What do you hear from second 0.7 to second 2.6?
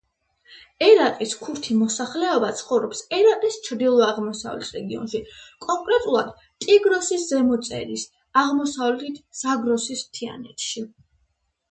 ერაყის ქურთი მოსახლეობა